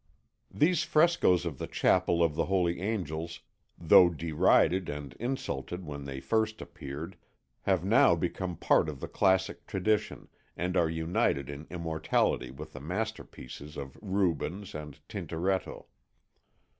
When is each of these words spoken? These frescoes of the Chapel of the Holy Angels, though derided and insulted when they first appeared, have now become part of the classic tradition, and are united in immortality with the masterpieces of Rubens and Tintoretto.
These 0.49 0.81
frescoes 0.81 1.45
of 1.45 1.59
the 1.59 1.67
Chapel 1.67 2.23
of 2.23 2.33
the 2.33 2.45
Holy 2.45 2.81
Angels, 2.81 3.41
though 3.77 4.09
derided 4.09 4.89
and 4.89 5.13
insulted 5.19 5.85
when 5.85 6.05
they 6.05 6.19
first 6.19 6.59
appeared, 6.59 7.17
have 7.61 7.85
now 7.85 8.15
become 8.15 8.55
part 8.57 8.89
of 8.89 8.99
the 8.99 9.07
classic 9.07 9.67
tradition, 9.67 10.27
and 10.57 10.75
are 10.75 10.89
united 10.89 11.51
in 11.51 11.67
immortality 11.69 12.49
with 12.49 12.73
the 12.73 12.79
masterpieces 12.81 13.77
of 13.77 13.95
Rubens 14.01 14.73
and 14.73 14.99
Tintoretto. 15.07 15.85